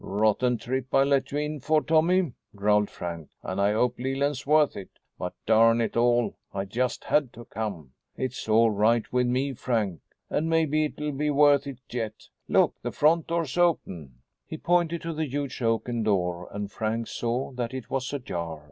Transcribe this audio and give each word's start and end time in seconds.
"Rotten 0.03 0.57
trip 0.57 0.91
I 0.95 1.03
let 1.03 1.31
you 1.31 1.37
in 1.37 1.59
for 1.59 1.79
Tommy," 1.83 2.33
growled 2.55 2.89
Frank, 2.89 3.29
"and 3.43 3.61
I 3.61 3.73
hope 3.73 3.99
Leland's 3.99 4.47
worth 4.47 4.75
it. 4.75 4.89
But, 5.19 5.35
darn 5.45 5.79
it 5.79 5.95
all, 5.95 6.35
I 6.51 6.65
just 6.65 7.03
had 7.03 7.31
to 7.33 7.45
come." 7.45 7.91
"It's 8.17 8.49
all 8.49 8.71
right 8.71 9.05
with 9.13 9.27
me, 9.27 9.53
Frank. 9.53 9.99
And 10.27 10.49
maybe 10.49 10.85
it'll 10.85 11.11
be 11.11 11.29
worth 11.29 11.67
it 11.67 11.81
yet. 11.87 12.29
Look 12.47 12.77
the 12.81 12.91
front 12.91 13.27
door's 13.27 13.59
open." 13.59 14.15
He 14.47 14.57
pointed 14.57 15.03
to 15.03 15.13
the 15.13 15.27
huge 15.29 15.61
oaken 15.61 16.01
door 16.01 16.49
and 16.51 16.71
Frank 16.71 17.05
saw 17.05 17.51
that 17.51 17.71
it 17.71 17.91
was 17.91 18.11
ajar. 18.11 18.59